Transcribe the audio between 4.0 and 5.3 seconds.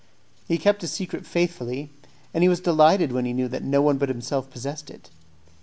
himself possessed it.